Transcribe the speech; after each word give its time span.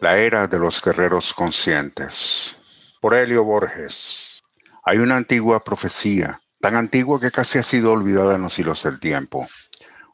La 0.00 0.16
era 0.16 0.46
de 0.46 0.58
los 0.58 0.80
guerreros 0.80 1.34
conscientes. 1.34 2.56
Por 3.02 3.12
Helio 3.12 3.44
Borges. 3.44 4.42
Hay 4.84 4.98
una 4.98 5.16
antigua 5.16 5.62
profecía, 5.62 6.40
tan 6.58 6.76
antigua 6.76 7.20
que 7.20 7.30
casi 7.30 7.58
ha 7.58 7.62
sido 7.62 7.92
olvidada 7.92 8.36
en 8.36 8.42
los 8.42 8.58
hilos 8.58 8.82
del 8.82 8.98
tiempo. 8.98 9.46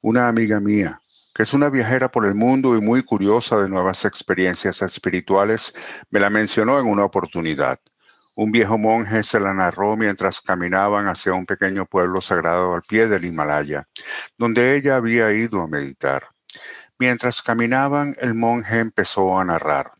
Una 0.02 0.26
amiga 0.26 0.58
mía, 0.58 1.00
que 1.32 1.44
es 1.44 1.52
una 1.52 1.70
viajera 1.70 2.10
por 2.10 2.26
el 2.26 2.34
mundo 2.34 2.76
y 2.76 2.80
muy 2.80 3.04
curiosa 3.04 3.60
de 3.62 3.68
nuevas 3.68 4.04
experiencias 4.04 4.82
espirituales, 4.82 5.72
me 6.10 6.18
la 6.18 6.28
mencionó 6.28 6.80
en 6.80 6.86
una 6.86 7.04
oportunidad. 7.04 7.78
Un 8.42 8.50
viejo 8.50 8.76
monje 8.76 9.22
se 9.22 9.38
la 9.38 9.54
narró 9.54 9.96
mientras 9.96 10.40
caminaban 10.40 11.06
hacia 11.06 11.32
un 11.32 11.46
pequeño 11.46 11.86
pueblo 11.86 12.20
sagrado 12.20 12.74
al 12.74 12.82
pie 12.82 13.06
del 13.06 13.24
Himalaya, 13.24 13.86
donde 14.36 14.74
ella 14.74 14.96
había 14.96 15.30
ido 15.30 15.60
a 15.60 15.68
meditar. 15.68 16.26
Mientras 16.98 17.40
caminaban, 17.40 18.16
el 18.18 18.34
monje 18.34 18.80
empezó 18.80 19.38
a 19.38 19.44
narrar. 19.44 19.92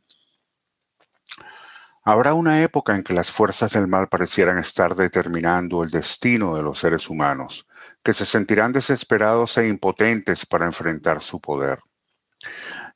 Habrá 2.02 2.34
una 2.34 2.64
época 2.64 2.96
en 2.96 3.04
que 3.04 3.14
las 3.14 3.30
fuerzas 3.30 3.74
del 3.74 3.86
mal 3.86 4.08
parecieran 4.08 4.58
estar 4.58 4.96
determinando 4.96 5.84
el 5.84 5.90
destino 5.90 6.56
de 6.56 6.64
los 6.64 6.80
seres 6.80 7.08
humanos, 7.08 7.64
que 8.02 8.12
se 8.12 8.24
sentirán 8.24 8.72
desesperados 8.72 9.56
e 9.58 9.68
impotentes 9.68 10.46
para 10.46 10.66
enfrentar 10.66 11.20
su 11.20 11.40
poder. 11.40 11.78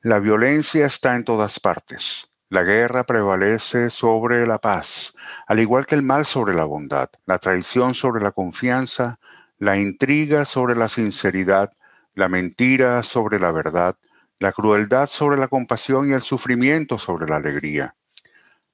La 0.01 0.19
violencia 0.19 0.87
está 0.87 1.15
en 1.15 1.23
todas 1.23 1.61
partes. 1.61 2.29
La 2.49 2.63
guerra 2.63 3.03
prevalece 3.03 3.91
sobre 3.91 4.47
la 4.47 4.59
paz, 4.59 5.17
al 5.49 5.59
igual 5.59 5.85
que 5.85 5.97
el 5.97 6.03
mal 6.03 6.25
sobre 6.25 6.55
la 6.55 6.65
bondad, 6.65 7.11
la 7.25 7.39
traición 7.39 7.93
sobre 7.93 8.23
la 8.23 8.31
confianza, 8.31 9.19
la 9.59 9.77
intriga 9.77 10.45
sobre 10.45 10.77
la 10.77 10.87
sinceridad, 10.87 11.73
la 12.15 12.29
mentira 12.29 13.03
sobre 13.03 13.41
la 13.41 13.51
verdad, 13.51 13.97
la 14.39 14.53
crueldad 14.53 15.09
sobre 15.09 15.39
la 15.39 15.49
compasión 15.49 16.09
y 16.09 16.13
el 16.13 16.23
sufrimiento 16.23 17.01
sobre 17.01 17.27
la 17.27 17.37
alegría. 17.37 17.97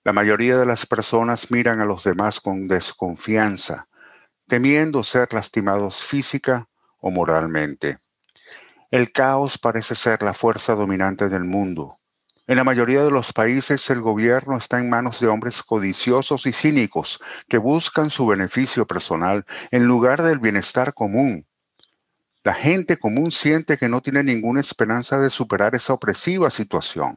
La 0.04 0.12
mayoría 0.12 0.58
de 0.58 0.66
las 0.66 0.84
personas 0.84 1.50
miran 1.50 1.80
a 1.80 1.86
los 1.86 2.04
demás 2.04 2.42
con 2.42 2.68
desconfianza, 2.68 3.88
temiendo 4.46 5.02
ser 5.02 5.32
lastimados 5.32 6.02
física 6.02 6.68
o 6.98 7.10
moralmente. 7.10 8.00
El 8.90 9.12
caos 9.12 9.56
parece 9.56 9.94
ser 9.94 10.22
la 10.22 10.34
fuerza 10.34 10.74
dominante 10.74 11.30
del 11.30 11.44
mundo 11.44 12.01
en 12.52 12.58
la 12.58 12.64
mayoría 12.64 13.02
de 13.02 13.10
los 13.10 13.32
países 13.32 13.88
el 13.88 14.02
gobierno 14.02 14.58
está 14.58 14.78
en 14.78 14.90
manos 14.90 15.20
de 15.20 15.26
hombres 15.26 15.62
codiciosos 15.62 16.44
y 16.44 16.52
cínicos 16.52 17.18
que 17.48 17.56
buscan 17.56 18.10
su 18.10 18.26
beneficio 18.26 18.86
personal 18.86 19.46
en 19.70 19.86
lugar 19.86 20.22
del 20.22 20.38
bienestar 20.38 20.92
común. 20.92 21.46
La 22.44 22.52
gente 22.52 22.98
común 22.98 23.32
siente 23.32 23.78
que 23.78 23.88
no 23.88 24.02
tiene 24.02 24.22
ninguna 24.22 24.60
esperanza 24.60 25.18
de 25.18 25.30
superar 25.30 25.74
esa 25.74 25.94
opresiva 25.94 26.50
situación. 26.50 27.16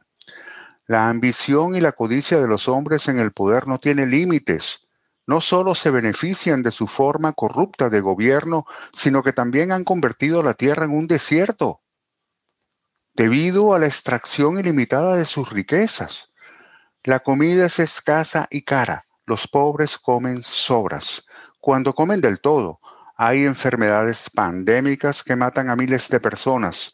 La 0.86 1.10
ambición 1.10 1.76
y 1.76 1.82
la 1.82 1.92
codicia 1.92 2.40
de 2.40 2.48
los 2.48 2.66
hombres 2.66 3.06
en 3.08 3.18
el 3.18 3.32
poder 3.32 3.68
no 3.68 3.78
tiene 3.78 4.06
límites. 4.06 4.88
No 5.26 5.42
solo 5.42 5.74
se 5.74 5.90
benefician 5.90 6.62
de 6.62 6.70
su 6.70 6.86
forma 6.86 7.34
corrupta 7.34 7.90
de 7.90 8.00
gobierno, 8.00 8.64
sino 8.96 9.22
que 9.22 9.34
también 9.34 9.70
han 9.70 9.84
convertido 9.84 10.42
la 10.42 10.54
tierra 10.54 10.86
en 10.86 10.92
un 10.92 11.06
desierto 11.06 11.82
debido 13.16 13.72
a 13.74 13.78
la 13.78 13.86
extracción 13.86 14.58
ilimitada 14.58 15.16
de 15.16 15.24
sus 15.24 15.48
riquezas. 15.48 16.30
La 17.02 17.20
comida 17.20 17.64
es 17.66 17.78
escasa 17.78 18.46
y 18.50 18.62
cara. 18.62 19.04
Los 19.24 19.48
pobres 19.48 19.98
comen 19.98 20.42
sobras. 20.42 21.24
Cuando 21.58 21.94
comen 21.94 22.20
del 22.20 22.40
todo, 22.40 22.78
hay 23.16 23.44
enfermedades 23.44 24.28
pandémicas 24.28 25.24
que 25.24 25.34
matan 25.34 25.70
a 25.70 25.76
miles 25.76 26.10
de 26.10 26.20
personas. 26.20 26.92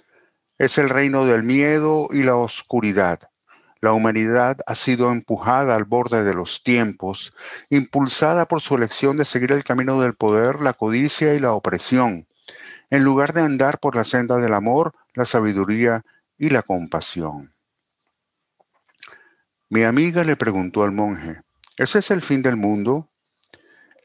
Es 0.59 0.79
el 0.79 0.89
reino 0.89 1.27
del 1.27 1.43
miedo 1.43 2.07
y 2.13 2.23
la 2.23 2.37
oscuridad. 2.37 3.19
La 3.81 3.93
humanidad 3.93 4.59
ha 4.65 4.77
sido 4.77 5.11
empujada 5.11 5.75
al 5.75 5.85
borde 5.85 6.23
de 6.23 6.35
los 6.35 6.63
tiempos, 6.63 7.35
impulsada 7.69 8.47
por 8.47 8.61
su 8.61 8.77
elección 8.77 9.17
de 9.17 9.25
seguir 9.25 9.51
el 9.51 9.65
camino 9.65 10.01
del 10.01 10.15
poder, 10.15 10.61
la 10.61 10.73
codicia 10.73 11.35
y 11.35 11.41
la 11.41 11.53
opresión, 11.53 12.29
en 12.93 13.05
lugar 13.05 13.33
de 13.33 13.41
andar 13.41 13.79
por 13.79 13.97
la 13.97 14.05
senda 14.05 14.37
del 14.37 14.53
amor, 14.53 14.93
la 15.15 15.25
sabiduría 15.25 16.05
y 16.39 16.51
la 16.51 16.63
compasión. 16.63 17.55
Mi 19.69 19.85
amiga 19.85 20.25
le 20.25 20.37
preguntó 20.37 20.83
al 20.83 20.93
monje, 20.93 21.41
¿ese 21.79 22.01
es 22.01 22.11
el 22.11 22.21
fin 22.21 22.43
del 22.43 22.57
mundo? 22.57 23.11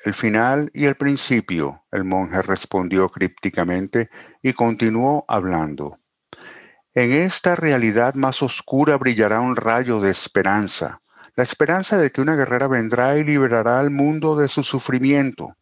El 0.06 0.14
final 0.14 0.72
y 0.74 0.86
el 0.86 0.96
principio, 0.96 1.84
el 1.92 2.06
monje 2.06 2.42
respondió 2.42 3.10
crípticamente 3.10 4.10
y 4.42 4.54
continuó 4.54 5.26
hablando. 5.28 6.00
En 6.94 7.12
esta 7.12 7.56
realidad 7.56 8.16
más 8.16 8.42
oscura 8.42 8.98
brillará 8.98 9.42
un 9.42 9.56
rayo 9.56 10.00
de 10.00 10.10
esperanza, 10.10 11.02
la 11.36 11.44
esperanza 11.44 11.98
de 11.98 12.10
que 12.10 12.22
una 12.22 12.36
guerrera 12.36 12.68
vendrá 12.68 13.18
y 13.18 13.24
liberará 13.24 13.80
al 13.80 13.92
mundo 13.92 14.36
de 14.36 14.48
su 14.48 14.64
sufrimiento, 14.64 15.56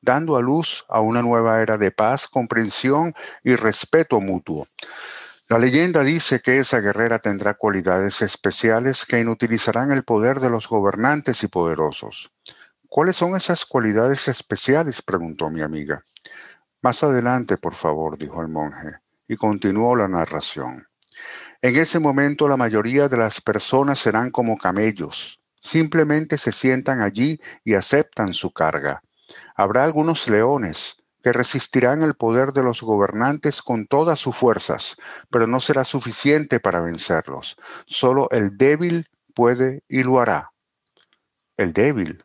dando 0.00 0.36
a 0.36 0.40
luz 0.40 0.86
a 0.88 1.00
una 1.00 1.20
nueva 1.20 1.60
era 1.60 1.76
de 1.76 1.90
paz, 1.90 2.28
comprensión 2.28 3.12
y 3.44 3.56
respeto 3.56 4.20
mutuo. 4.20 4.68
La 5.50 5.58
leyenda 5.58 6.02
dice 6.02 6.40
que 6.40 6.58
esa 6.58 6.80
guerrera 6.80 7.20
tendrá 7.20 7.54
cualidades 7.54 8.20
especiales 8.20 9.06
que 9.06 9.18
inutilizarán 9.18 9.92
el 9.92 10.04
poder 10.04 10.40
de 10.40 10.50
los 10.50 10.68
gobernantes 10.68 11.42
y 11.42 11.48
poderosos. 11.48 12.30
¿Cuáles 12.86 13.16
son 13.16 13.34
esas 13.34 13.64
cualidades 13.64 14.28
especiales? 14.28 15.00
preguntó 15.00 15.48
mi 15.48 15.62
amiga. 15.62 16.04
Más 16.82 17.02
adelante, 17.02 17.56
por 17.56 17.74
favor, 17.74 18.18
dijo 18.18 18.42
el 18.42 18.48
monje, 18.48 18.98
y 19.26 19.36
continuó 19.36 19.96
la 19.96 20.06
narración. 20.06 20.86
En 21.62 21.76
ese 21.76 21.98
momento 21.98 22.46
la 22.46 22.58
mayoría 22.58 23.08
de 23.08 23.16
las 23.16 23.40
personas 23.40 23.98
serán 23.98 24.30
como 24.30 24.58
camellos. 24.58 25.40
Simplemente 25.62 26.36
se 26.36 26.52
sientan 26.52 27.00
allí 27.00 27.40
y 27.64 27.72
aceptan 27.72 28.34
su 28.34 28.52
carga. 28.52 29.02
Habrá 29.56 29.84
algunos 29.84 30.28
leones, 30.28 30.98
que 31.22 31.32
resistirán 31.32 32.02
el 32.02 32.14
poder 32.14 32.52
de 32.52 32.62
los 32.62 32.82
gobernantes 32.82 33.62
con 33.62 33.86
todas 33.86 34.18
sus 34.18 34.36
fuerzas, 34.36 34.96
pero 35.30 35.46
no 35.46 35.60
será 35.60 35.84
suficiente 35.84 36.60
para 36.60 36.80
vencerlos. 36.80 37.56
Solo 37.86 38.28
el 38.30 38.56
débil 38.56 39.08
puede 39.34 39.82
y 39.88 40.02
lo 40.02 40.20
hará. 40.20 40.52
¿El 41.56 41.72
débil? 41.72 42.24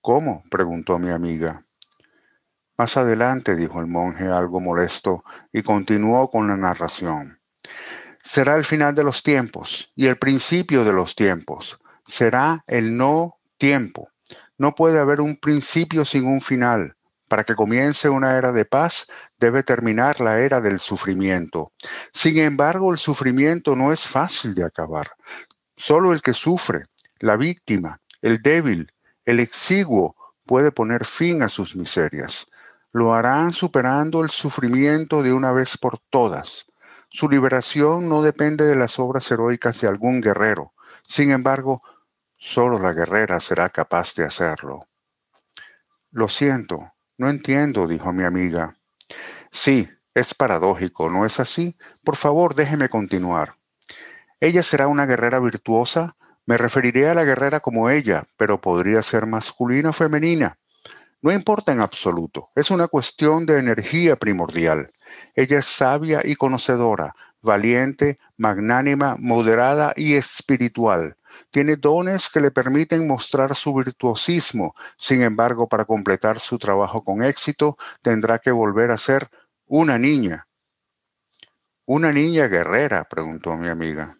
¿Cómo? 0.00 0.42
preguntó 0.50 0.98
mi 0.98 1.10
amiga. 1.10 1.64
Más 2.76 2.96
adelante, 2.96 3.56
dijo 3.56 3.80
el 3.80 3.86
monje 3.86 4.26
algo 4.26 4.58
molesto, 4.58 5.22
y 5.52 5.62
continuó 5.62 6.30
con 6.30 6.48
la 6.48 6.56
narración. 6.56 7.40
Será 8.22 8.56
el 8.56 8.64
final 8.64 8.94
de 8.94 9.04
los 9.04 9.22
tiempos 9.22 9.92
y 9.94 10.06
el 10.06 10.16
principio 10.16 10.84
de 10.84 10.92
los 10.92 11.14
tiempos. 11.14 11.78
Será 12.06 12.64
el 12.66 12.96
no 12.96 13.38
tiempo. 13.58 14.08
No 14.58 14.74
puede 14.74 14.98
haber 14.98 15.20
un 15.20 15.36
principio 15.36 16.04
sin 16.04 16.26
un 16.26 16.40
final. 16.40 16.96
Para 17.30 17.44
que 17.44 17.54
comience 17.54 18.08
una 18.08 18.36
era 18.36 18.50
de 18.50 18.64
paz, 18.64 19.06
debe 19.38 19.62
terminar 19.62 20.20
la 20.20 20.40
era 20.40 20.60
del 20.60 20.80
sufrimiento. 20.80 21.72
Sin 22.12 22.38
embargo, 22.38 22.90
el 22.90 22.98
sufrimiento 22.98 23.76
no 23.76 23.92
es 23.92 24.00
fácil 24.00 24.52
de 24.52 24.64
acabar. 24.64 25.12
Solo 25.76 26.12
el 26.12 26.22
que 26.22 26.32
sufre, 26.32 26.86
la 27.20 27.36
víctima, 27.36 28.00
el 28.20 28.42
débil, 28.42 28.92
el 29.24 29.38
exiguo, 29.38 30.16
puede 30.44 30.72
poner 30.72 31.04
fin 31.04 31.44
a 31.44 31.48
sus 31.48 31.76
miserias. 31.76 32.48
Lo 32.90 33.14
harán 33.14 33.52
superando 33.52 34.24
el 34.24 34.30
sufrimiento 34.30 35.22
de 35.22 35.32
una 35.32 35.52
vez 35.52 35.78
por 35.78 36.00
todas. 36.10 36.66
Su 37.08 37.28
liberación 37.28 38.08
no 38.08 38.22
depende 38.22 38.64
de 38.64 38.74
las 38.74 38.98
obras 38.98 39.30
heroicas 39.30 39.80
de 39.80 39.86
algún 39.86 40.20
guerrero. 40.20 40.72
Sin 41.06 41.30
embargo, 41.30 41.80
solo 42.36 42.80
la 42.80 42.92
guerrera 42.92 43.38
será 43.38 43.68
capaz 43.68 44.16
de 44.16 44.24
hacerlo. 44.24 44.88
Lo 46.10 46.26
siento, 46.26 46.92
no 47.20 47.28
entiendo, 47.28 47.86
dijo 47.86 48.14
mi 48.14 48.24
amiga. 48.24 48.74
Sí, 49.52 49.86
es 50.14 50.32
paradójico, 50.32 51.10
¿no 51.10 51.26
es 51.26 51.38
así? 51.38 51.76
Por 52.02 52.16
favor, 52.16 52.54
déjeme 52.54 52.88
continuar. 52.88 53.56
Ella 54.40 54.62
será 54.62 54.88
una 54.88 55.04
guerrera 55.04 55.38
virtuosa. 55.38 56.16
Me 56.46 56.56
referiré 56.56 57.10
a 57.10 57.14
la 57.14 57.24
guerrera 57.24 57.60
como 57.60 57.90
ella, 57.90 58.24
pero 58.38 58.58
podría 58.62 59.02
ser 59.02 59.26
masculina 59.26 59.90
o 59.90 59.92
femenina. 59.92 60.56
No 61.20 61.30
importa 61.30 61.72
en 61.72 61.82
absoluto, 61.82 62.48
es 62.54 62.70
una 62.70 62.88
cuestión 62.88 63.44
de 63.44 63.58
energía 63.58 64.16
primordial. 64.16 64.90
Ella 65.34 65.58
es 65.58 65.66
sabia 65.66 66.22
y 66.24 66.36
conocedora, 66.36 67.14
valiente, 67.42 68.18
magnánima, 68.38 69.16
moderada 69.18 69.92
y 69.94 70.14
espiritual. 70.14 71.18
Tiene 71.50 71.76
dones 71.76 72.28
que 72.28 72.40
le 72.40 72.50
permiten 72.50 73.08
mostrar 73.08 73.54
su 73.54 73.74
virtuosismo. 73.74 74.74
Sin 74.96 75.22
embargo, 75.22 75.68
para 75.68 75.84
completar 75.84 76.38
su 76.38 76.58
trabajo 76.58 77.02
con 77.02 77.24
éxito, 77.24 77.76
tendrá 78.02 78.38
que 78.38 78.52
volver 78.52 78.90
a 78.90 78.96
ser 78.96 79.28
una 79.66 79.98
niña. 79.98 80.46
¿Una 81.86 82.12
niña 82.12 82.46
guerrera? 82.46 83.08
preguntó 83.08 83.56
mi 83.56 83.68
amiga. 83.68 84.16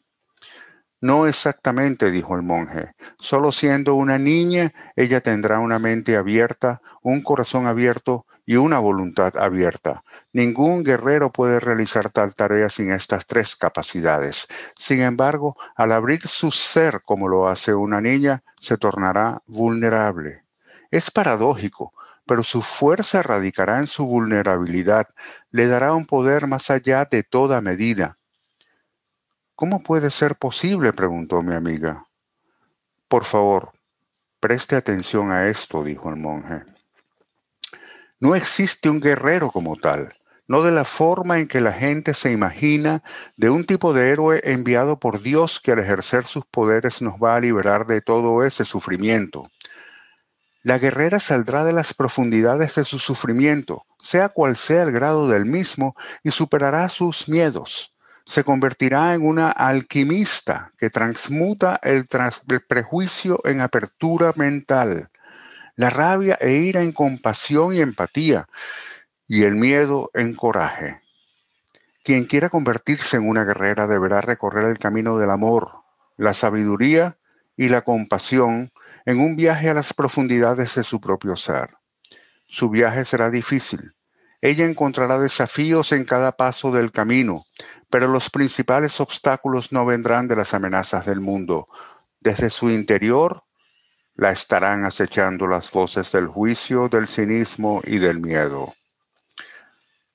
No 1.01 1.27
exactamente, 1.27 2.11
dijo 2.11 2.35
el 2.35 2.43
monje. 2.43 2.93
Solo 3.19 3.53
siendo 3.53 3.95
una 3.95 4.19
niña, 4.19 4.73
ella 4.97 5.21
tendrá 5.21 5.61
una 5.61 5.79
mente 5.79 6.17
abierta, 6.17 6.83
un 7.03 7.23
corazón 7.23 7.67
abierto 7.67 8.27
y 8.51 8.57
una 8.57 8.81
voluntad 8.81 9.37
abierta. 9.37 10.03
Ningún 10.33 10.83
guerrero 10.83 11.31
puede 11.31 11.61
realizar 11.61 12.11
tal 12.11 12.35
tarea 12.35 12.69
sin 12.69 12.91
estas 12.93 13.25
tres 13.25 13.55
capacidades. 13.55 14.49
Sin 14.75 15.03
embargo, 15.03 15.57
al 15.77 15.93
abrir 15.93 16.27
su 16.27 16.51
ser 16.51 17.03
como 17.05 17.29
lo 17.29 17.49
hace 17.49 17.73
una 17.73 18.01
niña, 18.01 18.43
se 18.61 18.77
tornará 18.77 19.41
vulnerable. 19.47 20.43
Es 20.91 21.13
paradójico, 21.13 21.93
pero 22.27 22.43
su 22.43 22.61
fuerza 22.61 23.23
radicará 23.23 23.79
en 23.79 23.87
su 23.87 24.05
vulnerabilidad, 24.05 25.07
le 25.53 25.69
dará 25.69 25.95
un 25.95 26.07
poder 26.07 26.49
más 26.49 26.73
allá 26.73 27.05
de 27.05 27.23
toda 27.23 27.61
medida. 27.61 28.19
¿Cómo 29.55 29.81
puede 29.81 30.11
ser 30.11 30.35
posible? 30.35 30.93
preguntó 30.93 31.41
mi 31.41 31.55
amiga. 31.55 32.05
Por 33.07 33.25
favor, 33.25 33.71
preste 34.41 34.75
atención 34.75 35.33
a 35.33 35.47
esto, 35.47 35.85
dijo 35.85 36.11
el 36.11 36.17
monje. 36.17 36.70
No 38.21 38.35
existe 38.35 38.89
un 38.89 39.01
guerrero 39.01 39.51
como 39.51 39.77
tal, 39.77 40.15
no 40.47 40.63
de 40.63 40.73
la 40.73 40.85
forma 40.85 41.39
en 41.39 41.49
que 41.49 41.61
la 41.61 41.73
gente 41.73 42.15
se 42.15 42.31
imagina 42.31 43.03
de 43.37 43.51
un 43.51 43.65
tipo 43.65 43.93
de 43.93 44.11
héroe 44.11 44.41
enviado 44.45 44.99
por 44.99 45.23
Dios 45.23 45.59
que 45.59 45.73
al 45.73 45.79
ejercer 45.79 46.25
sus 46.25 46.45
poderes 46.45 47.01
nos 47.03 47.15
va 47.15 47.37
a 47.37 47.41
liberar 47.41 47.87
de 47.87 48.03
todo 48.03 48.45
ese 48.45 48.65
sufrimiento. 48.65 49.51
La 50.63 50.79
guerrera 50.79 51.19
saldrá 51.19 51.65
de 51.65 51.73
las 51.73 51.95
profundidades 51.95 52.75
de 52.75 52.85
su 52.85 52.99
sufrimiento, 52.99 53.87
sea 53.99 54.29
cual 54.29 54.57
sea 54.57 54.83
el 54.83 54.93
grado 54.93 55.27
del 55.27 55.47
mismo, 55.47 55.97
y 56.23 56.31
superará 56.31 56.89
sus 56.89 57.29
miedos 57.29 57.91
se 58.31 58.45
convertirá 58.45 59.15
en 59.15 59.27
una 59.27 59.51
alquimista 59.51 60.71
que 60.79 60.89
transmuta 60.89 61.81
el, 61.83 62.07
prejuicio 62.69 63.41
en 63.45 63.61
apertura 63.61 64.33
mental, 64.37 65.11
la 65.81 65.89
rabia 65.89 66.37
e 66.39 66.53
ira 66.53 66.83
en 66.83 66.93
compasión 66.93 67.75
y 67.75 67.81
empatía, 67.81 68.47
y 69.27 69.45
el 69.45 69.55
miedo 69.55 70.11
en 70.13 70.35
coraje. 70.35 71.01
Quien 72.05 72.27
quiera 72.27 72.51
convertirse 72.51 73.17
en 73.17 73.27
una 73.27 73.45
guerrera 73.45 73.87
deberá 73.87 74.21
recorrer 74.21 74.65
el 74.65 74.77
camino 74.77 75.17
del 75.17 75.31
amor, 75.31 75.71
la 76.19 76.35
sabiduría 76.35 77.17
y 77.57 77.71
la 77.71 77.81
compasión 77.81 78.71
en 79.07 79.21
un 79.21 79.37
viaje 79.37 79.71
a 79.71 79.75
las 79.75 79.95
profundidades 79.95 80.75
de 80.75 80.85
su 80.85 81.01
propio 81.01 81.35
ser. 81.35 81.71
Su 82.47 82.69
viaje 82.69 83.07
será 83.07 83.31
difícil. 83.31 83.95
Ella 84.43 84.67
encontrará 84.67 85.19
desafíos 85.19 85.93
en 85.93 86.05
cada 86.05 86.33
paso 86.33 86.71
del 86.73 86.93
camino, 86.93 87.47
pero 87.89 88.07
los 88.07 88.29
principales 88.29 89.01
obstáculos 89.01 89.73
no 89.73 89.87
vendrán 89.87 90.29
de 90.29 90.37
las 90.37 90.53
amenazas 90.53 91.07
del 91.07 91.23
mundo. 91.23 91.69
Desde 92.21 92.51
su 92.51 92.69
interior 92.69 93.45
la 94.21 94.33
estarán 94.33 94.85
acechando 94.85 95.47
las 95.47 95.71
voces 95.71 96.13
del 96.13 96.27
juicio, 96.27 96.91
del 96.91 97.09
cinismo 97.09 97.81
y 97.83 97.97
del 97.99 98.21
miedo. 98.21 98.75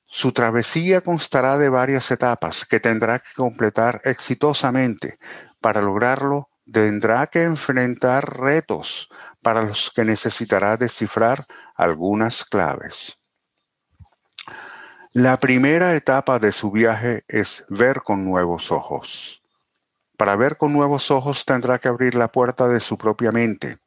Su 0.06 0.32
travesía 0.32 1.02
constará 1.02 1.58
de 1.58 1.70
varias 1.70 2.12
etapas 2.12 2.66
que 2.66 2.80
tendrá 2.80 3.18
que 3.18 3.34
completar 3.36 4.02
exitosamente. 4.04 5.18
Para 5.60 5.82
lograrlo, 5.82 6.50
tendrá 6.72 7.26
que 7.26 7.42
enfrentar 7.42 8.38
retos 8.40 9.10
para 9.42 9.64
los 9.64 9.92
que 9.96 10.06
necesitará 10.06 10.78
descifrar 10.78 11.44
algunas 11.76 12.46
claves. 12.46 13.20
La 15.14 15.40
primera 15.40 15.96
etapa 15.96 16.38
de 16.38 16.52
su 16.52 16.70
viaje 16.70 17.24
es 17.28 17.66
ver 17.70 18.04
con 18.04 18.24
nuevos 18.24 18.72
ojos. 18.72 19.42
Para 20.16 20.36
ver 20.36 20.58
con 20.58 20.72
nuevos 20.74 21.10
ojos 21.10 21.44
tendrá 21.44 21.80
que 21.80 21.88
abrir 21.88 22.14
la 22.14 22.32
puerta 22.32 22.68
de 22.68 22.80
su 22.80 23.00
propia 23.00 23.32
mente. 23.32 23.80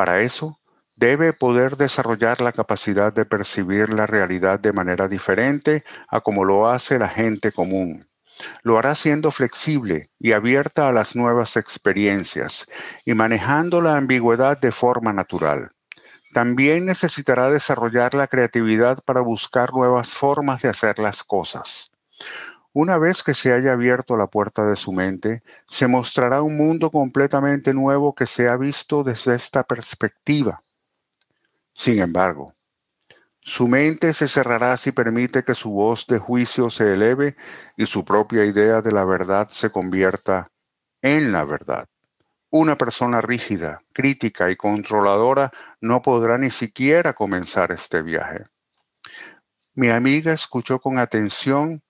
Para 0.00 0.22
eso, 0.22 0.58
debe 0.96 1.34
poder 1.34 1.76
desarrollar 1.76 2.40
la 2.40 2.52
capacidad 2.52 3.12
de 3.12 3.26
percibir 3.26 3.92
la 3.92 4.06
realidad 4.06 4.58
de 4.58 4.72
manera 4.72 5.08
diferente 5.08 5.84
a 6.08 6.22
como 6.22 6.46
lo 6.46 6.70
hace 6.70 6.98
la 6.98 7.10
gente 7.10 7.52
común. 7.52 8.06
Lo 8.62 8.78
hará 8.78 8.94
siendo 8.94 9.30
flexible 9.30 10.08
y 10.18 10.32
abierta 10.32 10.88
a 10.88 10.92
las 10.92 11.16
nuevas 11.16 11.58
experiencias 11.58 12.66
y 13.04 13.12
manejando 13.12 13.82
la 13.82 13.98
ambigüedad 13.98 14.58
de 14.58 14.72
forma 14.72 15.12
natural. 15.12 15.70
También 16.32 16.86
necesitará 16.86 17.50
desarrollar 17.50 18.14
la 18.14 18.26
creatividad 18.26 19.00
para 19.04 19.20
buscar 19.20 19.74
nuevas 19.74 20.08
formas 20.14 20.62
de 20.62 20.70
hacer 20.70 20.98
las 20.98 21.22
cosas. 21.22 21.90
Una 22.72 22.98
vez 22.98 23.24
que 23.24 23.34
se 23.34 23.52
haya 23.52 23.72
abierto 23.72 24.16
la 24.16 24.28
puerta 24.28 24.64
de 24.64 24.76
su 24.76 24.92
mente, 24.92 25.42
se 25.66 25.88
mostrará 25.88 26.40
un 26.42 26.56
mundo 26.56 26.90
completamente 26.90 27.74
nuevo 27.74 28.14
que 28.14 28.26
se 28.26 28.48
ha 28.48 28.56
visto 28.56 29.02
desde 29.02 29.34
esta 29.34 29.64
perspectiva. 29.64 30.62
Sin 31.72 32.00
embargo, 32.00 32.54
su 33.40 33.66
mente 33.66 34.12
se 34.12 34.28
cerrará 34.28 34.76
si 34.76 34.92
permite 34.92 35.42
que 35.42 35.54
su 35.54 35.70
voz 35.70 36.06
de 36.06 36.18
juicio 36.18 36.70
se 36.70 36.92
eleve 36.92 37.36
y 37.76 37.86
su 37.86 38.04
propia 38.04 38.44
idea 38.44 38.82
de 38.82 38.92
la 38.92 39.04
verdad 39.04 39.48
se 39.48 39.70
convierta 39.70 40.52
en 41.02 41.32
la 41.32 41.44
verdad. 41.44 41.88
Una 42.50 42.76
persona 42.76 43.20
rígida, 43.20 43.82
crítica 43.92 44.50
y 44.50 44.56
controladora 44.56 45.50
no 45.80 46.02
podrá 46.02 46.38
ni 46.38 46.50
siquiera 46.50 47.14
comenzar 47.14 47.72
este 47.72 48.02
viaje. 48.02 48.44
Mi 49.74 49.88
amiga 49.88 50.32
escuchó 50.32 50.78
con 50.78 50.98
atención 50.98 51.82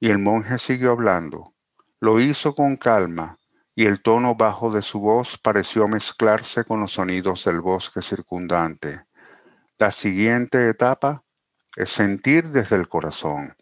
y 0.00 0.10
el 0.10 0.18
monje 0.18 0.58
siguió 0.58 0.92
hablando. 0.92 1.54
Lo 2.00 2.20
hizo 2.20 2.54
con 2.54 2.76
calma 2.76 3.38
y 3.74 3.86
el 3.86 4.02
tono 4.02 4.34
bajo 4.34 4.70
de 4.70 4.82
su 4.82 5.00
voz 5.00 5.38
pareció 5.38 5.86
mezclarse 5.88 6.64
con 6.64 6.80
los 6.80 6.92
sonidos 6.92 7.44
del 7.44 7.60
bosque 7.60 8.02
circundante. 8.02 9.04
La 9.78 9.90
siguiente 9.90 10.68
etapa 10.68 11.22
es 11.76 11.90
sentir 11.90 12.48
desde 12.48 12.76
el 12.76 12.88
corazón. 12.88 13.54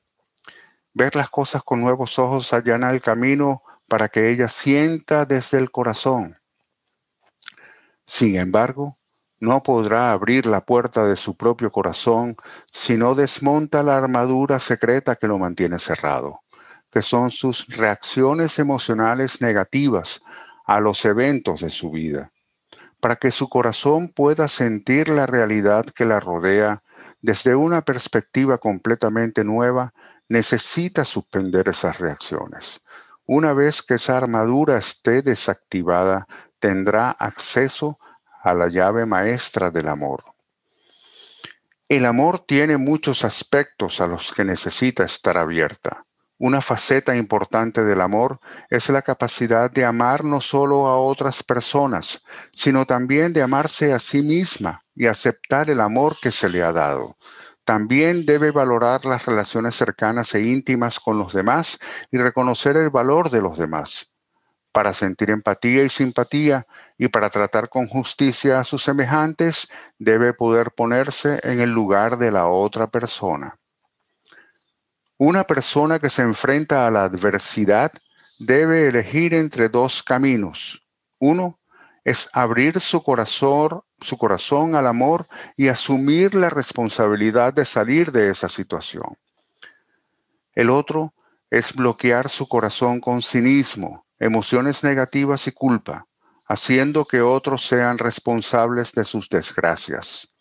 Ver 0.92 1.16
las 1.16 1.30
cosas 1.30 1.64
con 1.64 1.80
nuevos 1.80 2.18
ojos 2.20 2.52
allana 2.52 2.90
el 2.90 3.00
camino 3.00 3.62
para 3.88 4.08
que 4.08 4.30
ella 4.30 4.48
sienta 4.48 5.24
desde 5.24 5.58
el 5.58 5.70
corazón. 5.72 6.38
Sin 8.06 8.36
embargo, 8.36 8.94
no 9.40 9.62
podrá 9.62 10.12
abrir 10.12 10.46
la 10.46 10.64
puerta 10.64 11.04
de 11.04 11.16
su 11.16 11.36
propio 11.36 11.70
corazón 11.70 12.36
si 12.72 12.96
no 12.96 13.14
desmonta 13.14 13.82
la 13.82 13.96
armadura 13.96 14.58
secreta 14.58 15.16
que 15.16 15.26
lo 15.26 15.38
mantiene 15.38 15.78
cerrado, 15.78 16.40
que 16.90 17.02
son 17.02 17.30
sus 17.30 17.66
reacciones 17.68 18.58
emocionales 18.58 19.40
negativas 19.40 20.20
a 20.66 20.80
los 20.80 21.04
eventos 21.04 21.60
de 21.60 21.70
su 21.70 21.90
vida, 21.90 22.32
para 23.00 23.16
que 23.16 23.30
su 23.30 23.48
corazón 23.48 24.08
pueda 24.08 24.48
sentir 24.48 25.08
la 25.08 25.26
realidad 25.26 25.84
que 25.86 26.04
la 26.04 26.20
rodea 26.20 26.82
desde 27.24 27.54
una 27.54 27.80
perspectiva 27.80 28.58
completamente 28.58 29.44
nueva, 29.44 29.94
necesita 30.28 31.04
suspender 31.04 31.70
esas 31.70 31.98
reacciones. 31.98 32.82
Una 33.24 33.54
vez 33.54 33.82
que 33.82 33.94
esa 33.94 34.18
armadura 34.18 34.76
esté 34.76 35.22
desactivada, 35.22 36.26
tendrá 36.58 37.10
acceso 37.12 37.98
a 38.44 38.54
la 38.54 38.68
llave 38.68 39.06
maestra 39.06 39.70
del 39.70 39.88
amor. 39.88 40.22
El 41.88 42.04
amor 42.04 42.44
tiene 42.46 42.76
muchos 42.76 43.24
aspectos 43.24 44.00
a 44.00 44.06
los 44.06 44.32
que 44.32 44.44
necesita 44.44 45.02
estar 45.04 45.38
abierta. 45.38 46.04
Una 46.38 46.60
faceta 46.60 47.16
importante 47.16 47.84
del 47.84 48.00
amor 48.02 48.40
es 48.68 48.90
la 48.90 49.00
capacidad 49.02 49.70
de 49.70 49.84
amar 49.84 50.24
no 50.24 50.42
solo 50.42 50.88
a 50.88 50.98
otras 50.98 51.42
personas, 51.42 52.22
sino 52.52 52.84
también 52.84 53.32
de 53.32 53.42
amarse 53.42 53.92
a 53.92 53.98
sí 53.98 54.20
misma 54.20 54.84
y 54.94 55.06
aceptar 55.06 55.70
el 55.70 55.80
amor 55.80 56.16
que 56.20 56.30
se 56.30 56.48
le 56.50 56.62
ha 56.62 56.72
dado. 56.72 57.16
También 57.64 58.26
debe 58.26 58.50
valorar 58.50 59.06
las 59.06 59.24
relaciones 59.24 59.74
cercanas 59.74 60.34
e 60.34 60.42
íntimas 60.42 61.00
con 61.00 61.18
los 61.18 61.32
demás 61.32 61.78
y 62.10 62.18
reconocer 62.18 62.76
el 62.76 62.90
valor 62.90 63.30
de 63.30 63.40
los 63.40 63.56
demás. 63.56 64.13
Para 64.74 64.92
sentir 64.92 65.30
empatía 65.30 65.84
y 65.84 65.88
simpatía 65.88 66.66
y 66.98 67.06
para 67.06 67.30
tratar 67.30 67.68
con 67.68 67.86
justicia 67.86 68.58
a 68.58 68.64
sus 68.64 68.82
semejantes, 68.82 69.68
debe 70.00 70.34
poder 70.34 70.72
ponerse 70.72 71.38
en 71.44 71.60
el 71.60 71.70
lugar 71.70 72.18
de 72.18 72.32
la 72.32 72.48
otra 72.48 72.88
persona. 72.88 73.56
Una 75.16 75.44
persona 75.44 76.00
que 76.00 76.10
se 76.10 76.22
enfrenta 76.22 76.88
a 76.88 76.90
la 76.90 77.04
adversidad 77.04 77.92
debe 78.40 78.88
elegir 78.88 79.32
entre 79.34 79.68
dos 79.68 80.02
caminos. 80.02 80.82
Uno 81.20 81.60
es 82.02 82.28
abrir 82.32 82.80
su 82.80 83.00
corazón, 83.00 83.80
su 83.98 84.18
corazón 84.18 84.74
al 84.74 84.88
amor 84.88 85.28
y 85.56 85.68
asumir 85.68 86.34
la 86.34 86.50
responsabilidad 86.50 87.54
de 87.54 87.64
salir 87.64 88.10
de 88.10 88.28
esa 88.28 88.48
situación. 88.48 89.16
El 90.52 90.68
otro 90.68 91.14
es 91.48 91.72
bloquear 91.76 92.28
su 92.28 92.48
corazón 92.48 93.00
con 93.00 93.22
cinismo, 93.22 94.03
emociones 94.18 94.84
negativas 94.84 95.46
y 95.46 95.52
culpa, 95.52 96.06
haciendo 96.46 97.04
que 97.04 97.22
otros 97.22 97.66
sean 97.66 97.98
responsables 97.98 98.92
de 98.92 99.04
sus 99.04 99.28
desgracias. 99.28 100.34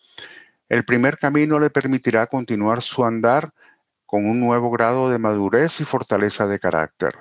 El 0.69 0.85
primer 0.85 1.17
camino 1.17 1.59
le 1.59 1.69
permitirá 1.69 2.27
continuar 2.27 2.81
su 2.81 3.03
andar 3.03 3.53
con 4.05 4.25
un 4.25 4.39
nuevo 4.39 4.71
grado 4.71 5.09
de 5.09 5.17
madurez 5.17 5.79
y 5.81 5.85
fortaleza 5.85 6.47
de 6.47 6.59
carácter. 6.59 7.13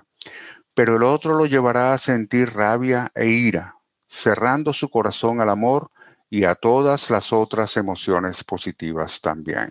pero 0.75 0.97
el 0.97 1.03
otro 1.03 1.35
lo 1.35 1.47
llevará 1.47 1.93
a 1.93 1.99
sentir 1.99 2.55
rabia 2.55 3.11
e 3.15 3.27
ira, 3.27 3.77
cerrando 4.09 4.73
su 4.73 4.89
corazón 4.89 5.41
al 5.41 5.51
amor 5.51 5.91
y 6.31 6.45
a 6.45 6.55
todas 6.55 7.11
las 7.11 7.33
otras 7.33 7.77
emociones 7.77 8.43
positivas 8.43 9.21
también. 9.21 9.69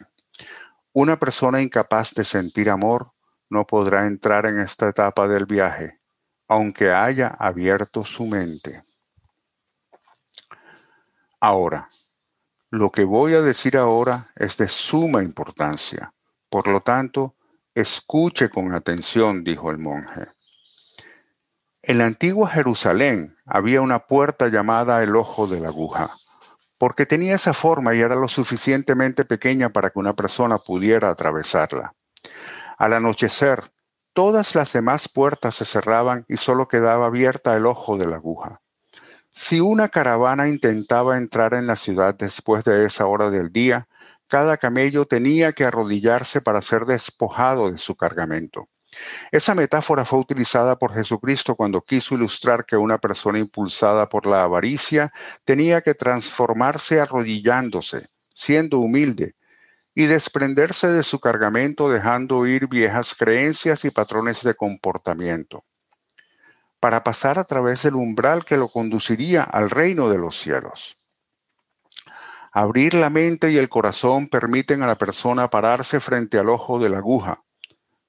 Una 0.93 1.17
persona 1.17 1.61
incapaz 1.61 2.13
de 2.13 2.23
sentir 2.23 2.69
amor 2.69 3.13
no 3.49 3.65
podrá 3.65 4.05
entrar 4.05 4.45
en 4.45 4.59
esta 4.59 4.89
etapa 4.89 5.27
del 5.27 5.45
viaje, 5.45 6.00
aunque 6.51 6.91
haya 6.91 7.29
abierto 7.39 8.03
su 8.03 8.25
mente. 8.25 8.83
Ahora, 11.39 11.87
lo 12.71 12.91
que 12.91 13.05
voy 13.05 13.35
a 13.35 13.41
decir 13.41 13.77
ahora 13.77 14.29
es 14.35 14.57
de 14.57 14.67
suma 14.67 15.23
importancia. 15.23 16.13
Por 16.49 16.67
lo 16.67 16.81
tanto, 16.81 17.35
escuche 17.73 18.49
con 18.49 18.75
atención, 18.75 19.45
dijo 19.45 19.71
el 19.71 19.77
monje. 19.77 20.27
En 21.81 21.99
la 21.99 22.05
antigua 22.05 22.49
Jerusalén 22.49 23.37
había 23.45 23.81
una 23.81 23.99
puerta 23.99 24.49
llamada 24.49 25.01
el 25.03 25.15
ojo 25.15 25.47
de 25.47 25.61
la 25.61 25.69
aguja, 25.69 26.17
porque 26.77 27.05
tenía 27.05 27.35
esa 27.35 27.53
forma 27.53 27.95
y 27.95 28.01
era 28.01 28.15
lo 28.15 28.27
suficientemente 28.27 29.23
pequeña 29.23 29.69
para 29.69 29.89
que 29.89 29.99
una 29.99 30.17
persona 30.17 30.57
pudiera 30.57 31.11
atravesarla. 31.11 31.95
Al 32.77 32.91
anochecer, 32.91 33.71
todas 34.13 34.55
las 34.55 34.73
demás 34.73 35.09
puertas 35.09 35.55
se 35.55 35.65
cerraban 35.65 36.25
y 36.27 36.37
solo 36.37 36.67
quedaba 36.67 37.05
abierta 37.05 37.55
el 37.55 37.65
ojo 37.65 37.97
de 37.97 38.07
la 38.07 38.17
aguja. 38.17 38.59
Si 39.29 39.61
una 39.61 39.89
caravana 39.89 40.49
intentaba 40.49 41.17
entrar 41.17 41.53
en 41.53 41.67
la 41.67 41.75
ciudad 41.75 42.15
después 42.15 42.63
de 42.63 42.85
esa 42.85 43.05
hora 43.05 43.29
del 43.29 43.51
día, 43.51 43.87
cada 44.27 44.57
camello 44.57 45.05
tenía 45.05 45.53
que 45.53 45.63
arrodillarse 45.63 46.41
para 46.41 46.61
ser 46.61 46.85
despojado 46.85 47.71
de 47.71 47.77
su 47.77 47.95
cargamento. 47.95 48.67
Esa 49.31 49.55
metáfora 49.55 50.03
fue 50.03 50.19
utilizada 50.19 50.77
por 50.77 50.93
Jesucristo 50.93 51.55
cuando 51.55 51.81
quiso 51.81 52.15
ilustrar 52.15 52.65
que 52.65 52.75
una 52.75 52.97
persona 52.97 53.39
impulsada 53.39 54.09
por 54.09 54.25
la 54.25 54.43
avaricia 54.43 55.13
tenía 55.45 55.81
que 55.81 55.93
transformarse 55.93 56.99
arrodillándose, 56.99 58.09
siendo 58.19 58.79
humilde, 58.79 59.35
y 59.93 60.05
desprenderse 60.05 60.87
de 60.87 61.03
su 61.03 61.19
cargamento 61.19 61.89
dejando 61.89 62.45
ir 62.45 62.67
viejas 62.67 63.13
creencias 63.15 63.83
y 63.85 63.91
patrones 63.91 64.41
de 64.41 64.55
comportamiento, 64.55 65.65
para 66.79 67.03
pasar 67.03 67.37
a 67.37 67.43
través 67.43 67.83
del 67.83 67.95
umbral 67.95 68.45
que 68.45 68.57
lo 68.57 68.69
conduciría 68.69 69.43
al 69.43 69.69
reino 69.69 70.09
de 70.09 70.17
los 70.17 70.39
cielos. 70.39 70.97
Abrir 72.53 72.95
la 72.95 73.09
mente 73.09 73.51
y 73.51 73.57
el 73.57 73.69
corazón 73.69 74.27
permiten 74.27 74.81
a 74.83 74.87
la 74.87 74.97
persona 74.97 75.49
pararse 75.49 75.99
frente 75.99 76.37
al 76.37 76.49
ojo 76.49 76.79
de 76.79 76.89
la 76.89 76.97
aguja, 76.97 77.41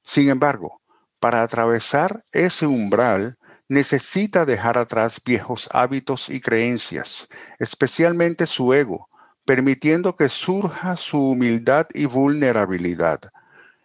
sin 0.02 0.28
embargo, 0.28 0.80
para 1.20 1.42
atravesar 1.42 2.24
ese 2.32 2.66
umbral 2.66 3.38
necesita 3.68 4.44
dejar 4.44 4.76
atrás 4.76 5.20
viejos 5.24 5.68
hábitos 5.72 6.28
y 6.28 6.40
creencias, 6.40 7.28
especialmente 7.58 8.46
su 8.46 8.74
ego, 8.74 9.08
permitiendo 9.44 10.16
que 10.16 10.28
surja 10.28 10.96
su 10.96 11.18
humildad 11.18 11.86
y 11.94 12.06
vulnerabilidad. 12.06 13.20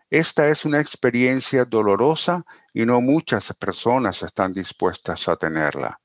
Esta 0.10 0.48
es 0.48 0.66
una 0.66 0.80
experiencia 0.80 1.66
dolorosa 1.66 2.46
y 2.74 2.86
no 2.86 3.02
muchas 3.02 3.54
personas 3.54 4.24
están 4.24 4.54
dispuestas 4.54 5.28
a 5.28 5.36
tenerla. 5.36 6.00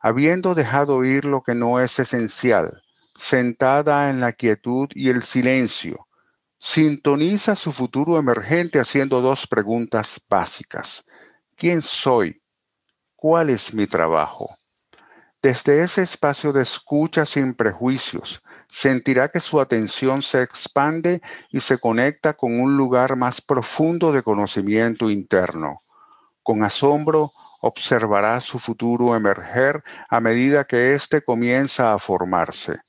Habiendo 0.00 0.54
dejado 0.54 1.04
ir 1.04 1.24
lo 1.24 1.42
que 1.42 1.54
no 1.54 1.80
es 1.80 1.98
esencial, 1.98 2.82
sentada 3.16 4.10
en 4.10 4.20
la 4.20 4.32
quietud 4.32 4.88
y 4.94 5.10
el 5.10 5.22
silencio, 5.22 6.06
Sintoniza 6.64 7.56
su 7.56 7.72
futuro 7.72 8.16
emergente 8.18 8.78
haciendo 8.78 9.20
dos 9.20 9.48
preguntas 9.48 10.20
básicas. 10.30 11.04
¿Quién 11.56 11.82
soy? 11.82 12.40
¿Cuál 13.16 13.50
es 13.50 13.74
mi 13.74 13.88
trabajo? 13.88 14.56
Desde 15.42 15.82
ese 15.82 16.02
espacio 16.02 16.52
de 16.52 16.62
escucha 16.62 17.26
sin 17.26 17.54
prejuicios, 17.54 18.40
sentirá 18.72 19.28
que 19.28 19.38
su 19.38 19.60
atención 19.60 20.22
se 20.22 20.42
expande 20.42 21.20
y 21.50 21.60
se 21.60 21.76
conecta 21.76 22.32
con 22.32 22.58
un 22.58 22.74
lugar 22.78 23.16
más 23.16 23.42
profundo 23.42 24.12
de 24.12 24.22
conocimiento 24.22 25.10
interno. 25.10 25.82
Con 26.42 26.64
asombro, 26.64 27.32
observará 27.60 28.40
su 28.40 28.58
futuro 28.58 29.14
emerger 29.14 29.84
a 30.08 30.20
medida 30.20 30.64
que 30.64 30.94
éste 30.94 31.20
comienza 31.20 31.92
a 31.92 31.98
formarse. 31.98 32.80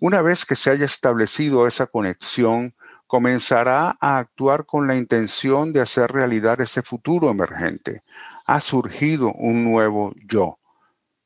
Una 0.00 0.20
vez 0.20 0.44
que 0.44 0.54
se 0.54 0.70
haya 0.70 0.84
establecido 0.84 1.66
esa 1.66 1.86
conexión, 1.86 2.74
comenzará 3.06 3.96
a 4.00 4.18
actuar 4.18 4.66
con 4.66 4.86
la 4.86 4.96
intención 4.96 5.72
de 5.72 5.80
hacer 5.80 6.12
realidad 6.12 6.60
ese 6.60 6.82
futuro 6.82 7.30
emergente. 7.30 8.02
Ha 8.44 8.60
surgido 8.60 9.32
un 9.32 9.64
nuevo 9.64 10.12
yo 10.26 10.58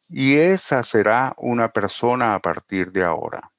y 0.08 0.36
esa 0.36 0.84
será 0.84 1.34
una 1.38 1.72
persona 1.72 2.36
a 2.36 2.38
partir 2.38 2.92
de 2.92 3.02
ahora. 3.02 3.50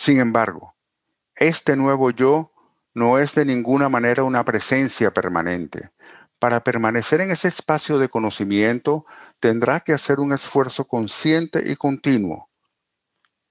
Sin 0.00 0.18
embargo, 0.18 0.74
este 1.34 1.76
nuevo 1.76 2.10
yo 2.10 2.52
no 2.94 3.18
es 3.18 3.34
de 3.34 3.44
ninguna 3.44 3.90
manera 3.90 4.22
una 4.22 4.46
presencia 4.46 5.10
permanente. 5.10 5.90
Para 6.38 6.64
permanecer 6.64 7.20
en 7.20 7.32
ese 7.32 7.48
espacio 7.48 7.98
de 7.98 8.08
conocimiento, 8.08 9.04
tendrá 9.40 9.80
que 9.80 9.92
hacer 9.92 10.18
un 10.18 10.32
esfuerzo 10.32 10.86
consciente 10.86 11.70
y 11.70 11.76
continuo 11.76 12.48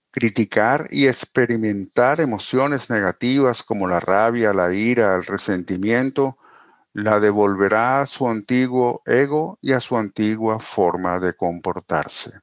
criticar 0.09 0.87
y 0.89 1.05
experimentar 1.05 2.19
emociones 2.19 2.89
negativas 2.89 3.61
como 3.61 3.87
la 3.87 3.99
rabia, 3.99 4.51
la 4.51 4.73
ira, 4.73 5.13
el 5.17 5.25
resentimiento, 5.25 6.39
la 6.93 7.19
devolverá 7.19 8.01
a 8.01 8.07
su 8.07 8.27
antiguo 8.27 9.03
ego 9.05 9.59
y 9.61 9.73
a 9.73 9.79
su 9.79 9.95
antigua 9.95 10.59
forma 10.59 11.19
de 11.19 11.35
comportarse. 11.35 12.39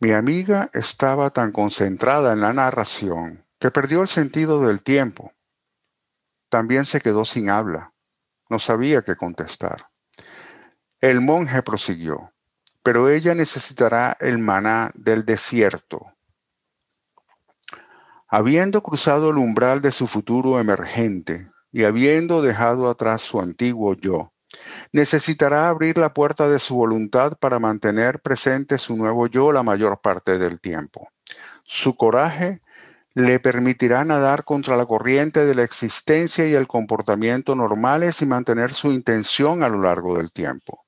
Mi 0.00 0.12
amiga 0.12 0.70
estaba 0.72 1.30
tan 1.30 1.52
concentrada 1.52 2.32
en 2.32 2.40
la 2.40 2.52
narración 2.52 3.44
que 3.58 3.70
perdió 3.70 4.02
el 4.02 4.08
sentido 4.08 4.66
del 4.66 4.82
tiempo. 4.82 5.32
También 6.48 6.84
se 6.84 7.00
quedó 7.00 7.24
sin 7.24 7.50
habla. 7.50 7.92
No 8.48 8.58
sabía 8.58 9.02
qué 9.02 9.16
contestar. 9.16 9.86
El 11.00 11.20
monje 11.20 11.62
prosiguió 11.62 12.32
pero 12.86 13.08
ella 13.08 13.34
necesitará 13.34 14.16
el 14.20 14.38
maná 14.38 14.92
del 14.94 15.24
desierto. 15.24 16.06
Habiendo 18.28 18.80
cruzado 18.80 19.30
el 19.30 19.38
umbral 19.38 19.80
de 19.82 19.90
su 19.90 20.06
futuro 20.06 20.60
emergente 20.60 21.48
y 21.72 21.82
habiendo 21.82 22.42
dejado 22.42 22.88
atrás 22.88 23.22
su 23.22 23.40
antiguo 23.40 23.94
yo, 23.94 24.32
necesitará 24.96 25.68
abrir 25.68 25.98
la 25.98 26.14
puerta 26.14 26.48
de 26.48 26.58
su 26.58 26.74
voluntad 26.74 27.36
para 27.38 27.58
mantener 27.58 28.20
presente 28.20 28.78
su 28.78 28.96
nuevo 28.96 29.26
yo 29.26 29.52
la 29.52 29.62
mayor 29.62 30.00
parte 30.00 30.38
del 30.38 30.58
tiempo. 30.58 31.10
Su 31.64 31.96
coraje 31.96 32.62
le 33.12 33.38
permitirá 33.38 34.06
nadar 34.06 34.44
contra 34.44 34.74
la 34.74 34.86
corriente 34.86 35.44
de 35.44 35.54
la 35.54 35.64
existencia 35.64 36.48
y 36.48 36.54
el 36.54 36.66
comportamiento 36.66 37.54
normales 37.54 38.22
y 38.22 38.26
mantener 38.26 38.72
su 38.72 38.90
intención 38.90 39.62
a 39.62 39.68
lo 39.68 39.82
largo 39.82 40.16
del 40.16 40.32
tiempo 40.32 40.86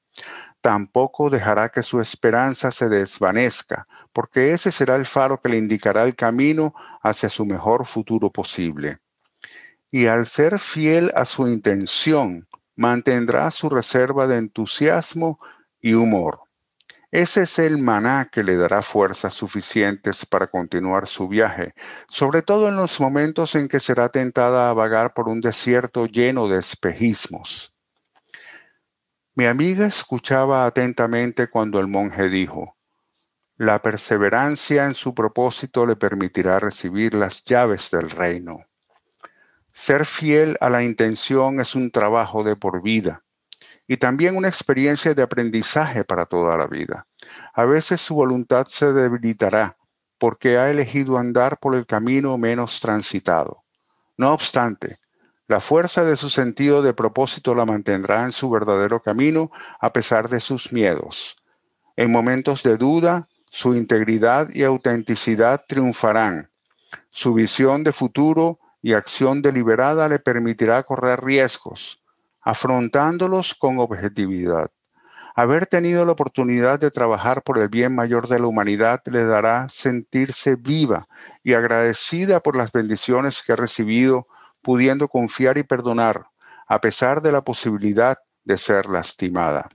tampoco 0.60 1.30
dejará 1.30 1.68
que 1.68 1.82
su 1.82 2.00
esperanza 2.00 2.72
se 2.72 2.88
desvanezca, 2.88 3.86
porque 4.12 4.52
ese 4.52 4.72
será 4.72 4.96
el 4.96 5.06
faro 5.06 5.40
que 5.40 5.48
le 5.48 5.56
indicará 5.56 6.02
el 6.02 6.16
camino 6.16 6.74
hacia 7.00 7.28
su 7.28 7.44
mejor 7.44 7.86
futuro 7.86 8.30
posible. 8.30 8.98
Y 9.90 10.06
al 10.06 10.26
ser 10.26 10.58
fiel 10.58 11.12
a 11.14 11.24
su 11.24 11.46
intención, 11.46 12.47
mantendrá 12.78 13.50
su 13.50 13.68
reserva 13.68 14.28
de 14.28 14.38
entusiasmo 14.38 15.40
y 15.80 15.94
humor. 15.94 16.42
Ese 17.10 17.42
es 17.42 17.58
el 17.58 17.78
maná 17.78 18.28
que 18.30 18.44
le 18.44 18.56
dará 18.56 18.82
fuerzas 18.82 19.32
suficientes 19.34 20.24
para 20.24 20.46
continuar 20.46 21.08
su 21.08 21.26
viaje, 21.26 21.74
sobre 22.08 22.42
todo 22.42 22.68
en 22.68 22.76
los 22.76 23.00
momentos 23.00 23.56
en 23.56 23.66
que 23.66 23.80
será 23.80 24.10
tentada 24.10 24.70
a 24.70 24.74
vagar 24.74 25.12
por 25.12 25.28
un 25.28 25.40
desierto 25.40 26.06
lleno 26.06 26.46
de 26.46 26.60
espejismos. 26.60 27.74
Mi 29.34 29.46
amiga 29.46 29.86
escuchaba 29.86 30.64
atentamente 30.64 31.48
cuando 31.48 31.80
el 31.80 31.88
monje 31.88 32.28
dijo, 32.28 32.76
la 33.56 33.82
perseverancia 33.82 34.84
en 34.84 34.94
su 34.94 35.14
propósito 35.14 35.84
le 35.84 35.96
permitirá 35.96 36.60
recibir 36.60 37.14
las 37.14 37.44
llaves 37.44 37.90
del 37.90 38.08
reino. 38.08 38.67
Ser 39.80 40.06
fiel 40.06 40.58
a 40.60 40.68
la 40.70 40.82
intención 40.82 41.60
es 41.60 41.76
un 41.76 41.92
trabajo 41.92 42.42
de 42.42 42.56
por 42.56 42.82
vida 42.82 43.22
y 43.86 43.96
también 43.96 44.36
una 44.36 44.48
experiencia 44.48 45.14
de 45.14 45.22
aprendizaje 45.22 46.02
para 46.02 46.26
toda 46.26 46.56
la 46.56 46.66
vida. 46.66 47.06
A 47.54 47.64
veces 47.64 48.00
su 48.00 48.16
voluntad 48.16 48.66
se 48.66 48.92
debilitará 48.92 49.76
porque 50.18 50.58
ha 50.58 50.68
elegido 50.68 51.16
andar 51.16 51.58
por 51.58 51.76
el 51.76 51.86
camino 51.86 52.36
menos 52.36 52.80
transitado. 52.80 53.62
No 54.16 54.32
obstante, 54.32 54.98
la 55.46 55.60
fuerza 55.60 56.04
de 56.04 56.16
su 56.16 56.28
sentido 56.28 56.82
de 56.82 56.92
propósito 56.92 57.54
la 57.54 57.64
mantendrá 57.64 58.24
en 58.24 58.32
su 58.32 58.50
verdadero 58.50 59.00
camino 59.00 59.52
a 59.78 59.92
pesar 59.92 60.28
de 60.28 60.40
sus 60.40 60.72
miedos. 60.72 61.36
En 61.94 62.10
momentos 62.10 62.64
de 62.64 62.76
duda, 62.76 63.28
su 63.48 63.76
integridad 63.76 64.48
y 64.52 64.64
autenticidad 64.64 65.64
triunfarán. 65.68 66.50
Su 67.10 67.32
visión 67.32 67.84
de 67.84 67.92
futuro 67.92 68.58
y 68.82 68.92
acción 68.92 69.42
deliberada 69.42 70.08
le 70.08 70.18
permitirá 70.18 70.82
correr 70.82 71.20
riesgos, 71.22 72.00
afrontándolos 72.40 73.54
con 73.54 73.78
objetividad. 73.78 74.70
Haber 75.34 75.66
tenido 75.66 76.04
la 76.04 76.12
oportunidad 76.12 76.80
de 76.80 76.90
trabajar 76.90 77.42
por 77.42 77.58
el 77.58 77.68
bien 77.68 77.94
mayor 77.94 78.28
de 78.28 78.40
la 78.40 78.46
humanidad 78.46 79.00
le 79.06 79.24
dará 79.24 79.68
sentirse 79.68 80.56
viva 80.56 81.06
y 81.44 81.54
agradecida 81.54 82.40
por 82.40 82.56
las 82.56 82.72
bendiciones 82.72 83.42
que 83.42 83.52
ha 83.52 83.56
recibido, 83.56 84.26
pudiendo 84.62 85.06
confiar 85.06 85.56
y 85.56 85.62
perdonar, 85.62 86.26
a 86.66 86.80
pesar 86.80 87.22
de 87.22 87.30
la 87.30 87.42
posibilidad 87.42 88.18
de 88.44 88.58
ser 88.58 88.86
lastimada. 88.86 89.68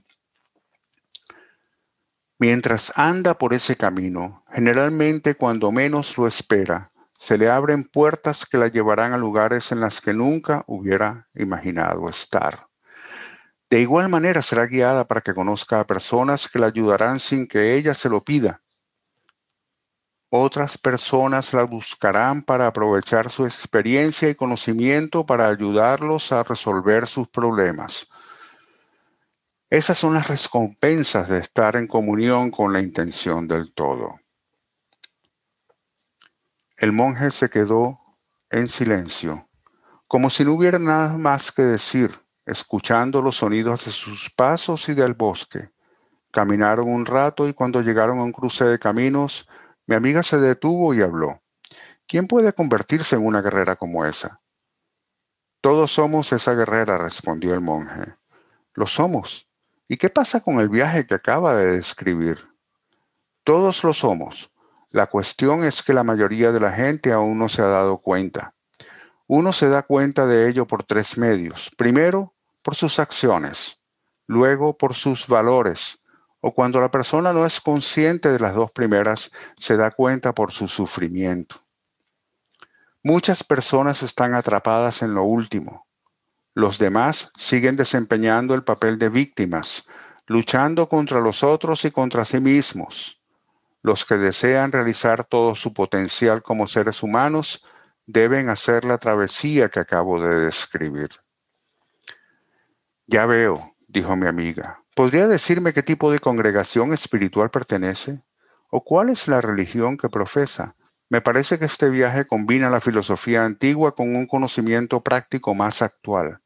Mientras 2.38 2.92
anda 2.94 3.38
por 3.38 3.54
ese 3.54 3.76
camino, 3.76 4.44
generalmente 4.52 5.34
cuando 5.34 5.72
menos 5.72 6.18
lo 6.18 6.26
espera, 6.26 6.90
se 7.24 7.38
le 7.38 7.48
abren 7.48 7.84
puertas 7.84 8.44
que 8.44 8.58
la 8.58 8.68
llevarán 8.68 9.14
a 9.14 9.16
lugares 9.16 9.72
en 9.72 9.80
las 9.80 10.02
que 10.02 10.12
nunca 10.12 10.62
hubiera 10.66 11.26
imaginado 11.34 12.06
estar. 12.10 12.66
De 13.70 13.80
igual 13.80 14.10
manera 14.10 14.42
será 14.42 14.66
guiada 14.66 15.06
para 15.08 15.22
que 15.22 15.32
conozca 15.32 15.80
a 15.80 15.86
personas 15.86 16.50
que 16.50 16.58
la 16.58 16.66
ayudarán 16.66 17.18
sin 17.20 17.46
que 17.46 17.76
ella 17.76 17.94
se 17.94 18.10
lo 18.10 18.22
pida. 18.22 18.60
Otras 20.28 20.76
personas 20.76 21.54
la 21.54 21.62
buscarán 21.62 22.42
para 22.42 22.66
aprovechar 22.66 23.30
su 23.30 23.46
experiencia 23.46 24.28
y 24.28 24.34
conocimiento 24.34 25.24
para 25.24 25.48
ayudarlos 25.48 26.30
a 26.30 26.42
resolver 26.42 27.06
sus 27.06 27.26
problemas. 27.28 28.06
Esas 29.70 29.96
son 29.96 30.12
las 30.12 30.28
recompensas 30.28 31.30
de 31.30 31.38
estar 31.38 31.74
en 31.76 31.86
comunión 31.86 32.50
con 32.50 32.74
la 32.74 32.80
intención 32.80 33.48
del 33.48 33.72
todo. 33.72 34.20
El 36.76 36.92
monje 36.92 37.30
se 37.30 37.48
quedó 37.48 38.00
en 38.50 38.66
silencio, 38.66 39.48
como 40.08 40.28
si 40.28 40.44
no 40.44 40.54
hubiera 40.54 40.78
nada 40.78 41.16
más 41.16 41.52
que 41.52 41.62
decir 41.62 42.10
escuchando 42.46 43.22
los 43.22 43.36
sonidos 43.36 43.84
de 43.86 43.90
sus 43.90 44.30
pasos 44.30 44.88
y 44.88 44.94
del 44.94 45.14
bosque. 45.14 45.70
Caminaron 46.30 46.88
un 46.88 47.06
rato 47.06 47.48
y 47.48 47.54
cuando 47.54 47.80
llegaron 47.80 48.18
a 48.18 48.24
un 48.24 48.32
cruce 48.32 48.64
de 48.64 48.78
caminos, 48.78 49.48
mi 49.86 49.94
amiga 49.94 50.22
se 50.22 50.38
detuvo 50.38 50.94
y 50.94 51.00
habló. 51.00 51.40
¿Quién 52.06 52.26
puede 52.26 52.52
convertirse 52.52 53.16
en 53.16 53.24
una 53.24 53.40
guerrera 53.40 53.76
como 53.76 54.04
esa? 54.04 54.40
Todos 55.60 55.92
somos 55.92 56.32
esa 56.32 56.54
guerrera, 56.54 56.98
respondió 56.98 57.54
el 57.54 57.60
monje. 57.60 58.16
Lo 58.74 58.86
somos. 58.86 59.48
¿Y 59.88 59.96
qué 59.96 60.10
pasa 60.10 60.40
con 60.40 60.60
el 60.60 60.68
viaje 60.68 61.06
que 61.06 61.14
acaba 61.14 61.56
de 61.56 61.72
describir? 61.72 62.38
Todos 63.44 63.82
lo 63.84 63.94
somos. 63.94 64.50
La 64.94 65.08
cuestión 65.08 65.64
es 65.64 65.82
que 65.82 65.92
la 65.92 66.04
mayoría 66.04 66.52
de 66.52 66.60
la 66.60 66.70
gente 66.70 67.12
aún 67.12 67.36
no 67.36 67.48
se 67.48 67.60
ha 67.62 67.66
dado 67.66 67.98
cuenta. 67.98 68.54
Uno 69.26 69.52
se 69.52 69.68
da 69.68 69.82
cuenta 69.82 70.24
de 70.24 70.48
ello 70.48 70.68
por 70.68 70.84
tres 70.84 71.18
medios. 71.18 71.68
Primero, 71.76 72.32
por 72.62 72.76
sus 72.76 73.00
acciones, 73.00 73.76
luego 74.28 74.78
por 74.78 74.94
sus 74.94 75.26
valores, 75.26 75.98
o 76.40 76.54
cuando 76.54 76.80
la 76.80 76.92
persona 76.92 77.32
no 77.32 77.44
es 77.44 77.60
consciente 77.60 78.28
de 78.30 78.38
las 78.38 78.54
dos 78.54 78.70
primeras, 78.70 79.32
se 79.58 79.76
da 79.76 79.90
cuenta 79.90 80.32
por 80.32 80.52
su 80.52 80.68
sufrimiento. 80.68 81.56
Muchas 83.02 83.42
personas 83.42 84.00
están 84.04 84.36
atrapadas 84.36 85.02
en 85.02 85.12
lo 85.12 85.24
último. 85.24 85.88
Los 86.54 86.78
demás 86.78 87.32
siguen 87.36 87.74
desempeñando 87.74 88.54
el 88.54 88.62
papel 88.62 89.00
de 89.00 89.08
víctimas, 89.08 89.88
luchando 90.28 90.88
contra 90.88 91.18
los 91.18 91.42
otros 91.42 91.84
y 91.84 91.90
contra 91.90 92.24
sí 92.24 92.38
mismos. 92.38 93.20
Los 93.84 94.06
que 94.06 94.16
desean 94.16 94.72
realizar 94.72 95.24
todo 95.24 95.54
su 95.54 95.74
potencial 95.74 96.42
como 96.42 96.66
seres 96.66 97.02
humanos 97.02 97.62
deben 98.06 98.48
hacer 98.48 98.86
la 98.86 98.96
travesía 98.96 99.68
que 99.68 99.78
acabo 99.78 100.18
de 100.22 100.40
describir. 100.40 101.10
Ya 103.06 103.26
veo, 103.26 103.76
dijo 103.86 104.16
mi 104.16 104.26
amiga. 104.26 104.82
¿Podría 104.96 105.28
decirme 105.28 105.74
qué 105.74 105.82
tipo 105.82 106.10
de 106.10 106.18
congregación 106.18 106.94
espiritual 106.94 107.50
pertenece? 107.50 108.22
¿O 108.70 108.82
cuál 108.82 109.10
es 109.10 109.28
la 109.28 109.42
religión 109.42 109.98
que 109.98 110.08
profesa? 110.08 110.76
Me 111.10 111.20
parece 111.20 111.58
que 111.58 111.66
este 111.66 111.90
viaje 111.90 112.24
combina 112.24 112.70
la 112.70 112.80
filosofía 112.80 113.44
antigua 113.44 113.94
con 113.94 114.16
un 114.16 114.26
conocimiento 114.26 115.02
práctico 115.02 115.54
más 115.54 115.82
actual. 115.82 116.40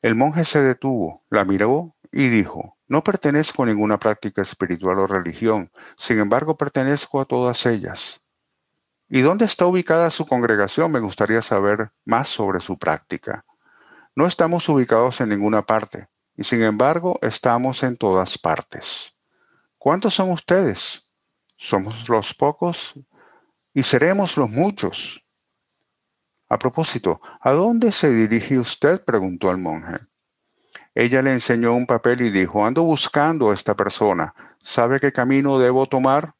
El 0.00 0.14
monje 0.14 0.44
se 0.44 0.62
detuvo, 0.62 1.26
la 1.28 1.44
miró 1.44 1.94
y 2.10 2.30
dijo, 2.30 2.78
no 2.92 3.02
pertenezco 3.02 3.62
a 3.62 3.66
ninguna 3.66 3.98
práctica 3.98 4.42
espiritual 4.42 4.98
o 4.98 5.06
religión, 5.06 5.72
sin 5.96 6.18
embargo 6.18 6.58
pertenezco 6.58 7.22
a 7.22 7.24
todas 7.24 7.64
ellas. 7.64 8.20
¿Y 9.08 9.22
dónde 9.22 9.46
está 9.46 9.64
ubicada 9.64 10.10
su 10.10 10.26
congregación? 10.26 10.92
Me 10.92 11.00
gustaría 11.00 11.40
saber 11.40 11.90
más 12.04 12.28
sobre 12.28 12.60
su 12.60 12.78
práctica. 12.78 13.46
No 14.14 14.26
estamos 14.26 14.68
ubicados 14.68 15.22
en 15.22 15.30
ninguna 15.30 15.62
parte 15.62 16.08
y 16.36 16.44
sin 16.44 16.62
embargo 16.62 17.18
estamos 17.22 17.82
en 17.82 17.96
todas 17.96 18.36
partes. 18.36 19.14
¿Cuántos 19.78 20.12
son 20.12 20.30
ustedes? 20.30 21.08
Somos 21.56 22.10
los 22.10 22.34
pocos 22.34 22.92
y 23.72 23.84
seremos 23.84 24.36
los 24.36 24.50
muchos. 24.50 25.24
A 26.46 26.58
propósito, 26.58 27.22
¿a 27.40 27.52
dónde 27.52 27.90
se 27.90 28.10
dirige 28.10 28.58
usted? 28.58 29.02
preguntó 29.02 29.50
el 29.50 29.56
monje. 29.56 30.11
Ella 30.94 31.22
le 31.22 31.32
enseñó 31.32 31.74
un 31.74 31.86
papel 31.86 32.20
y 32.20 32.30
dijo, 32.30 32.64
ando 32.64 32.82
buscando 32.82 33.50
a 33.50 33.54
esta 33.54 33.74
persona. 33.74 34.34
¿Sabe 34.62 35.00
qué 35.00 35.12
camino 35.12 35.58
debo 35.58 35.86
tomar? 35.86 36.34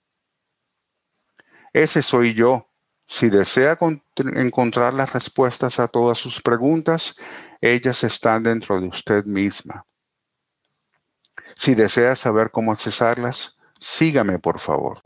Ese 1.73 2.03
soy 2.03 2.35
yo. 2.35 2.69
Si 3.07 3.29
desea 3.29 3.79
encontrar 4.17 4.95
las 4.95 5.13
respuestas 5.13 5.81
a 5.81 5.89
todas 5.89 6.19
sus 6.19 6.41
preguntas, 6.41 7.15
ellas 7.61 8.05
están 8.05 8.43
dentro 8.43 8.81
de 8.81 8.89
usted 8.89 9.25
misma. 9.25 9.85
Si 11.55 11.75
desea 11.75 12.15
saber 12.15 12.51
cómo 12.51 12.73
accesarlas, 12.73 13.57
sígame 13.79 14.39
por 14.39 14.59
favor. 14.59 15.01